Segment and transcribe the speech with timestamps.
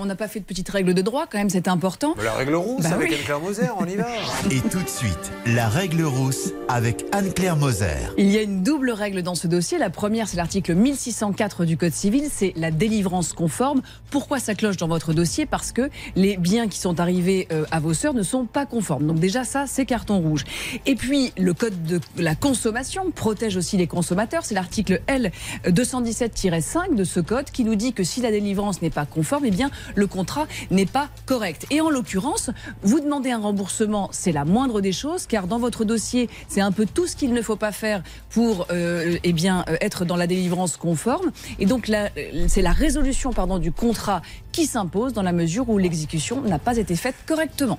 [0.00, 2.14] On n'a pas fait de petite règle de droit, quand même, c'est important.
[2.22, 3.16] La règle rousse Bah avec oui.
[3.16, 4.06] Anne-Claire Moser, on y va.
[4.50, 7.86] Et tout de suite, la règle rousse avec Anne-Claire Moser.
[8.18, 9.78] Il y a une double règle dans ce dossier.
[9.78, 13.82] La première, c'est l'article 1604 du Code civil, c'est la délivrance conforme.
[14.10, 15.46] Pourquoi ça cloche dans votre dossier?
[15.46, 19.06] Parce que les biens qui sont arrivés euh, à vos sœurs ne sont pas conformes.
[19.06, 20.44] Donc déjà, ça, c'est carton rouge.
[20.86, 24.44] Et puis, le Code de la consommation protège aussi les consommateurs.
[24.44, 25.32] C'est l'article L
[25.66, 29.50] 217-5 de ce code qui nous dit que si la délivrance n'est pas conforme, eh
[29.50, 31.66] bien, le contrat n'est pas correct.
[31.70, 32.50] Et en l'occurrence,
[32.82, 36.72] vous demandez un remboursement, c'est la moindre des choses, car dans votre dossier, c'est un
[36.72, 40.16] peu tout ce qu'il ne faut pas faire pour euh, eh bien, euh, être dans
[40.16, 41.30] la délivrance conforme.
[41.58, 42.08] Et donc, euh,
[42.48, 44.22] c'est la résolution pardon, du contrat
[44.52, 47.78] qui s'impose dans la mesure où l'exécution n'a pas été faite correctement.